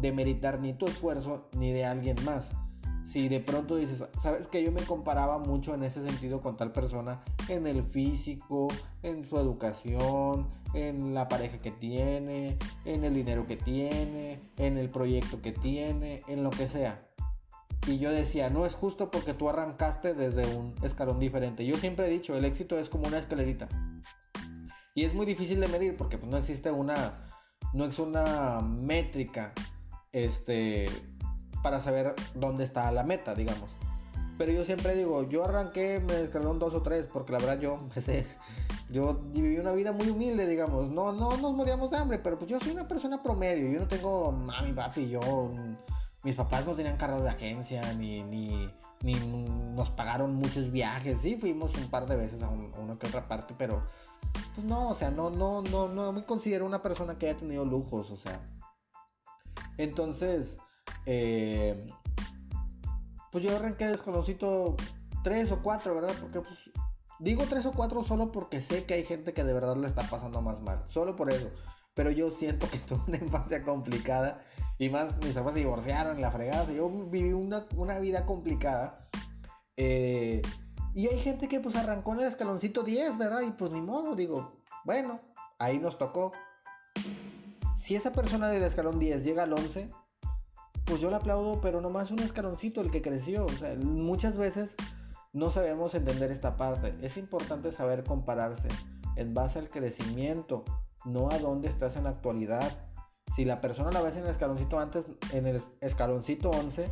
[0.00, 2.52] demeritar ni tu esfuerzo ni de alguien más.
[3.04, 6.72] Si de pronto dices, sabes que yo me comparaba mucho en ese sentido con tal
[6.72, 8.68] persona, en el físico,
[9.02, 12.56] en su educación, en la pareja que tiene,
[12.86, 17.06] en el dinero que tiene, en el proyecto que tiene, en lo que sea.
[17.86, 21.66] Y yo decía, no es justo porque tú arrancaste desde un escalón diferente.
[21.66, 23.68] Yo siempre he dicho, el éxito es como una escalerita.
[24.94, 27.30] Y es muy difícil de medir porque pues, no existe una,
[27.72, 29.52] no es una métrica
[30.12, 30.88] este,
[31.62, 33.70] para saber dónde está la meta, digamos.
[34.36, 37.74] Pero yo siempre digo, yo arranqué, me descargaron dos o tres, porque la verdad yo
[37.82, 38.26] empecé,
[38.90, 40.88] yo viví una vida muy humilde, digamos.
[40.88, 43.70] No, no nos moríamos de hambre, pero pues yo soy una persona promedio.
[43.70, 45.20] Yo no tengo mami, papi, yo,
[46.24, 48.72] mis papás no tenían carros de agencia, ni, ni,
[49.02, 49.14] ni
[49.74, 51.20] nos pagaron muchos viajes.
[51.20, 53.82] Sí, fuimos un par de veces a, una que otra parte, pero
[54.54, 57.64] pues no, o sea, no, no, no, no me considero una persona que haya tenido
[57.64, 58.40] lujos, o sea.
[59.78, 60.58] Entonces,
[61.06, 61.90] eh,
[63.32, 64.76] pues yo arranqué de escaloncito
[65.24, 66.14] 3 o 4, ¿verdad?
[66.20, 66.70] Porque pues
[67.18, 70.02] digo 3 o 4 solo porque sé que hay gente que de verdad le está
[70.02, 71.50] pasando más mal, solo por eso.
[71.94, 74.40] Pero yo siento que tuve una infancia complicada
[74.78, 76.72] y más mis papás se divorciaron y la fregada.
[76.72, 77.66] Yo viví una,
[77.98, 79.08] vida complicada.
[79.82, 80.42] Eh,
[80.94, 83.40] y hay gente que pues arrancó en el escaloncito 10, ¿verdad?
[83.40, 84.52] Y pues ni modo, digo,
[84.84, 85.20] bueno,
[85.58, 86.32] ahí nos tocó
[87.76, 89.90] si esa persona del escalón 10 llega al 11,
[90.84, 93.46] pues yo le aplaudo, pero nomás un escaloncito el que creció.
[93.46, 94.76] O sea, muchas veces
[95.32, 96.94] no sabemos entender esta parte.
[97.00, 98.68] Es importante saber compararse
[99.16, 100.64] en base al crecimiento,
[101.06, 102.70] no a dónde estás en la actualidad.
[103.34, 106.90] Si la persona la ves en el escaloncito antes, en el escaloncito 11,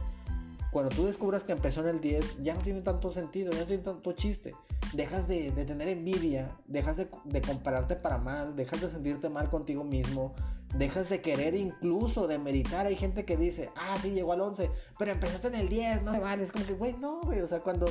[0.70, 3.66] cuando tú descubras que empezó en el 10, ya no tiene tanto sentido, ya no
[3.66, 4.54] tiene tanto chiste.
[4.92, 7.08] Dejas de, tener envidia, dejas de,
[7.40, 10.34] compararte para mal, dejas de sentirte mal contigo mismo,
[10.76, 12.84] dejas de querer incluso de meritar.
[12.86, 16.12] Hay gente que dice, ah, sí, llegó al 11, pero empezaste en el 10, no
[16.12, 16.44] me vale.
[16.44, 17.40] Es como que, güey, no, güey.
[17.40, 17.86] O sea, cuando,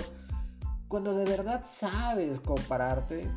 [0.87, 3.27] cuando de verdad sabes compararte,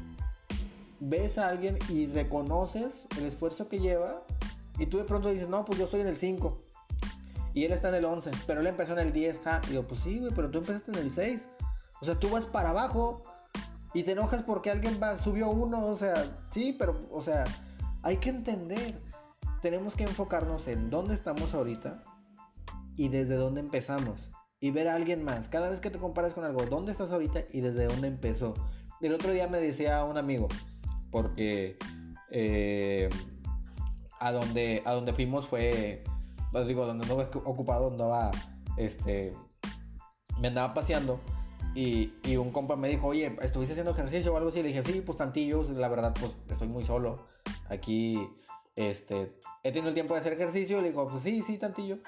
[1.01, 4.23] ves a alguien y reconoces el esfuerzo que lleva,
[4.79, 6.70] y tú de pronto dices, no, pues yo estoy en el 5.
[7.55, 9.61] Y él está en el 11, pero él empezó en el 10, ja.
[9.73, 11.49] Yo, pues sí, güey, pero tú empezaste en el 6.
[12.01, 13.23] O sea, tú vas para abajo
[13.93, 15.87] y te enojas porque alguien va, subió uno.
[15.87, 17.45] O sea, sí, pero, o sea,
[18.03, 18.95] hay que entender
[19.61, 22.03] tenemos que enfocarnos en dónde estamos ahorita
[22.97, 24.31] y desde dónde empezamos.
[24.61, 25.49] Y ver a alguien más.
[25.49, 28.55] Cada vez que te comparas con algo, ¿dónde estás ahorita y desde dónde empezó?
[29.01, 30.49] El otro día me decía un amigo,
[31.11, 31.79] porque
[32.31, 33.09] eh,
[34.19, 36.05] a, donde, a donde fuimos fue,
[36.67, 38.31] digo, donde no ocupado, andaba,
[38.77, 39.33] este,
[40.41, 41.21] me andaba paseando.
[41.75, 44.61] Y, y, un compa me dijo, oye, ¿estuviste haciendo ejercicio o algo así?
[44.61, 47.27] Le dije, sí, pues tantillos, la verdad, pues estoy muy solo.
[47.69, 48.29] Aquí
[48.75, 50.83] este, he tenido el tiempo de hacer ejercicio.
[50.83, 51.99] Le digo, pues sí, sí, tantillo.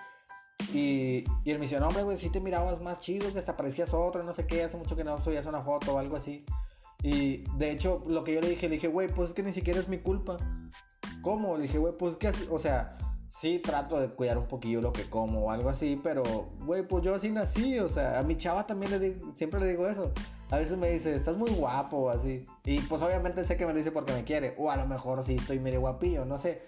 [0.73, 3.57] Y, y él me dice, no, hombre, güey, si te mirabas más chido, que hasta
[3.57, 6.45] parecías otro, no sé qué, hace mucho que no subías una foto o algo así.
[7.03, 9.53] Y de hecho, lo que yo le dije, le dije, güey, pues es que ni
[9.53, 10.39] siquiera es mi culpa.
[11.23, 11.57] ¿Cómo?
[11.57, 12.97] Le dije, güey, pues que, o sea,
[13.33, 16.23] sí trato de cuidar un poquillo lo que como o algo así, pero,
[16.67, 20.13] güey, pues yo así nací, o sea, a mi chava también siempre le digo eso.
[20.51, 22.45] A veces me dice, estás muy guapo, así.
[22.67, 24.55] Y pues obviamente sé que me lo dice porque me quiere.
[24.59, 26.63] O a lo mejor sí estoy medio guapillo, no sé.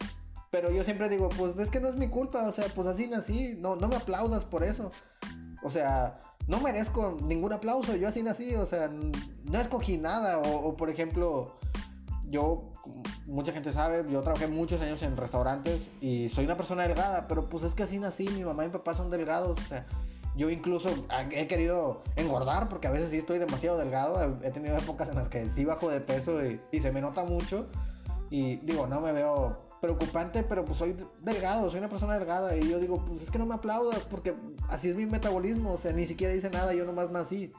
[0.51, 3.09] Pero yo siempre digo, pues es que no es mi culpa, o sea, pues así
[3.09, 3.57] nací.
[3.59, 4.91] No, no me aplaudas por eso.
[5.63, 10.39] O sea, no merezco ningún aplauso, yo así nací, o sea, no escogí nada.
[10.39, 11.59] O, o por ejemplo,
[12.31, 12.73] yo,
[13.27, 17.47] mucha gente sabe, yo trabajé muchos años en restaurantes y soy una persona delgada, pero
[17.47, 19.87] pues es que así nací, mi mamá y mi papá son delgados, o sea
[20.37, 20.91] yo incluso
[21.31, 24.39] he querido engordar porque a veces sí estoy demasiado delgado.
[24.43, 27.67] He tenido épocas en las que sí bajo de peso y, se me nota mucho.
[28.31, 32.57] Y digo, no me veo preocupante, pero pues soy delgado, soy una persona delgada.
[32.57, 34.35] Y yo digo, pues es que no me aplaudas porque
[34.69, 35.75] así es mi metabolismo.
[35.75, 37.53] O sea, ni siquiera hice nada, yo nomás nací.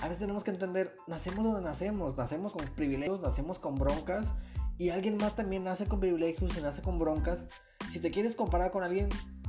[0.00, 4.34] A veces tenemos que entender, nacemos donde nacemos, nacemos con privilegios, nacemos con broncas.
[4.76, 7.46] Y alguien más también nace con privilegios y nace con broncas.
[7.90, 9.08] Si te quieres comparar con alguien,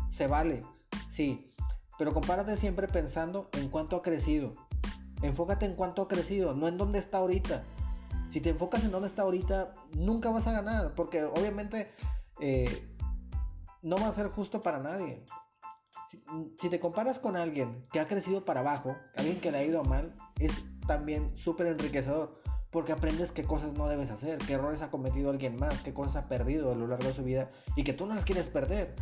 [0.10, 0.64] se vale.
[1.08, 1.54] Sí,
[2.00, 4.54] pero compárate siempre pensando en cuánto ha crecido.
[5.22, 7.64] Enfócate en cuánto ha crecido, no en dónde está ahorita.
[8.30, 11.92] Si te enfocas en dónde está ahorita, nunca vas a ganar, porque obviamente
[12.40, 12.96] eh,
[13.82, 15.26] no va a ser justo para nadie.
[16.56, 19.84] Si, te comparas con alguien que ha crecido para abajo, alguien que le ha ido
[19.84, 22.40] mal, es también súper enriquecedor.
[22.72, 26.24] Porque aprendes qué cosas no debes hacer, qué errores ha cometido alguien más, qué cosas
[26.24, 28.96] ha perdido a lo largo de su vida y que tú no las quieres perder.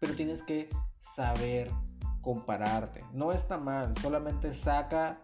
[0.00, 1.70] Pero tienes que saber
[2.22, 3.04] compararte.
[3.12, 5.20] No está mal, solamente saca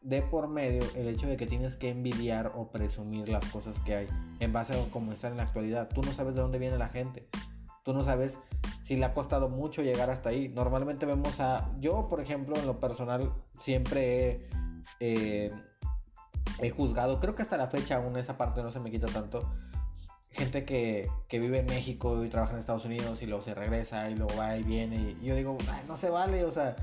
[0.00, 3.96] de por medio el hecho de que tienes que envidiar o presumir las cosas que
[3.96, 4.08] hay
[4.40, 5.88] en base a cómo están en la actualidad.
[5.88, 7.28] Tú no sabes de dónde viene la gente.
[7.84, 8.38] Tú no sabes
[8.86, 10.46] si le ha costado mucho llegar hasta ahí.
[10.46, 11.72] Normalmente vemos a...
[11.80, 14.48] Yo, por ejemplo, en lo personal, siempre he,
[15.00, 15.52] eh,
[16.60, 19.52] he juzgado, creo que hasta la fecha aún esa parte no se me quita tanto,
[20.30, 24.08] gente que, que, vive en México y trabaja en Estados Unidos y luego se regresa
[24.08, 25.16] y luego va y viene.
[25.20, 26.76] Y yo digo, no se vale, o sea,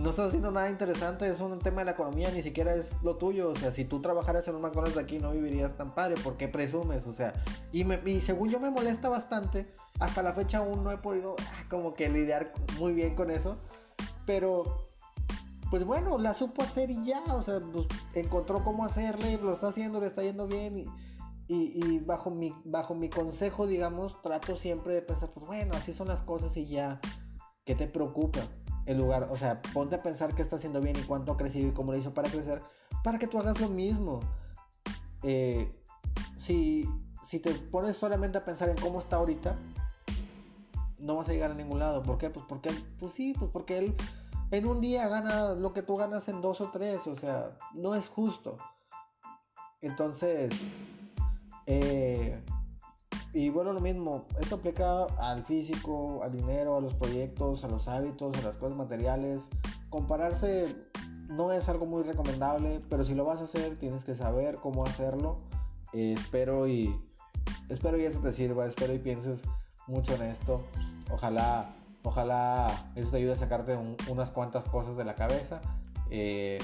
[0.00, 3.16] no estás haciendo nada interesante, es un tema de la economía, ni siquiera es lo
[3.16, 3.50] tuyo.
[3.50, 6.36] O sea, si tú trabajaras en un McDonald's de aquí no vivirías tan padre, ¿por
[6.36, 7.06] qué presumes?
[7.06, 7.34] O sea,
[7.72, 11.36] y, me, y según yo me molesta bastante, hasta la fecha aún no he podido
[11.38, 13.58] ah, como que lidiar muy bien con eso.
[14.26, 14.88] Pero,
[15.70, 19.68] pues bueno, la supo hacer y ya, o sea, pues, encontró cómo hacerle, lo está
[19.68, 20.86] haciendo, le está yendo bien y
[21.52, 26.06] y, bajo, mi, bajo mi consejo, digamos, trato siempre de pensar, pues bueno, así son
[26.06, 27.00] las cosas y ya,
[27.70, 28.40] ¿qué te preocupa?
[28.84, 31.68] El lugar, o sea, ponte a pensar qué está haciendo bien y cuánto ha crecido
[31.68, 32.60] y cómo lo hizo para crecer,
[33.04, 34.18] para que tú hagas lo mismo.
[35.22, 35.72] Eh,
[36.36, 36.88] si,
[37.22, 39.56] si te pones solamente a pensar en cómo está ahorita,
[40.98, 42.02] no vas a llegar a ningún lado.
[42.02, 42.28] ¿Por qué?
[42.28, 43.94] Pues porque, pues sí, pues porque él
[44.50, 47.94] en un día gana lo que tú ganas en dos o tres, o sea, no
[47.94, 48.58] es justo.
[49.80, 50.50] Entonces,
[51.66, 52.42] eh,
[53.32, 57.86] y bueno, lo mismo, esto aplica al físico, al dinero, a los proyectos, a los
[57.86, 59.48] hábitos, a las cosas materiales.
[59.88, 60.74] Compararse
[61.28, 64.84] no es algo muy recomendable, pero si lo vas a hacer, tienes que saber cómo
[64.84, 65.36] hacerlo.
[65.92, 67.00] Eh, espero y
[67.68, 69.44] espero y eso te sirva, espero y pienses
[69.86, 70.60] mucho en esto.
[71.08, 75.60] Ojalá, ojalá eso te ayude a sacarte unas cuantas cosas de la cabeza.
[76.10, 76.58] Eh,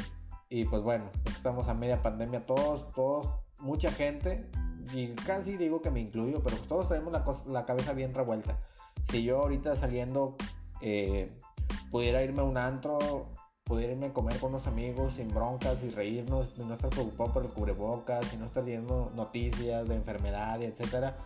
[0.49, 3.29] y pues bueno, estamos a media pandemia todos, todos,
[3.61, 4.51] mucha gente
[4.93, 7.13] y casi digo que me incluyo, pero todos tenemos
[7.47, 8.59] la, cabeza bien revuelta.
[9.11, 10.37] Si yo ahorita saliendo
[10.81, 11.37] eh,
[11.91, 13.29] pudiera irme a un antro,
[13.65, 17.45] pudiera irme a comer con unos amigos sin broncas y reírnos, no estar preocupado por
[17.45, 21.17] el cubrebocas, y no estar viendo noticias de enfermedad etcétera,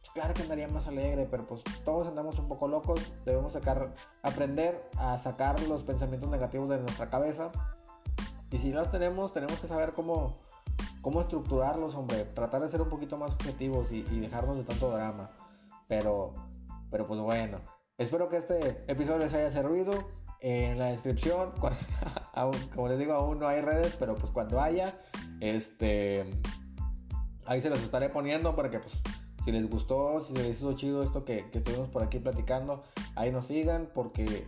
[0.00, 3.92] pues claro que andaría más alegre, pero pues todos andamos un poco locos, debemos sacar,
[4.22, 7.50] aprender a sacar los pensamientos negativos de nuestra cabeza.
[8.50, 10.38] Y si no los tenemos, tenemos que saber cómo,
[11.08, 15.30] cómo estructurarlos, hombre, tratar de ser un poquito más objetivos y, dejarnos de tanto drama.
[15.86, 16.34] Pero,
[16.90, 17.62] pero pues bueno,
[17.96, 20.06] espero que este episodio les haya servido.
[20.40, 21.54] En la descripción,
[22.74, 24.98] como les digo, aún no hay redes, pero pues cuando haya,
[25.40, 26.28] este,
[27.46, 29.00] ahí se los estaré poniendo para que pues
[29.42, 32.82] si les gustó, si se les hizo chido esto que, que estuvimos por aquí platicando,
[33.14, 34.46] ahí nos sigan porque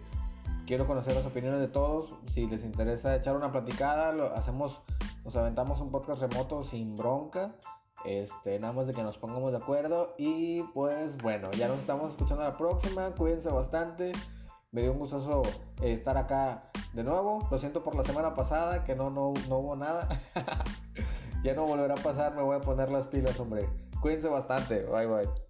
[0.66, 2.12] quiero conocer las opiniones de todos.
[2.27, 4.83] Si les interesa echar una platicada, lo hacemos
[5.24, 7.54] nos aventamos un podcast remoto sin bronca.
[8.04, 10.14] Este, nada más de que nos pongamos de acuerdo.
[10.18, 13.14] Y pues bueno, ya nos estamos escuchando la próxima.
[13.14, 14.12] Cuídense bastante.
[14.72, 15.42] Me dio un gustoso
[15.83, 17.46] estar acá de nuevo.
[17.50, 20.09] Lo siento por la semana pasada que no, no, no hubo nada.
[21.44, 22.35] ya no volverá a pasar.
[22.35, 23.68] Me voy a poner las pilas, hombre.
[24.00, 24.85] Cuídense bastante.
[24.85, 25.49] Bye bye.